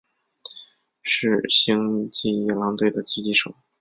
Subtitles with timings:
[1.03, 3.53] 是星际野狼队的狙击手。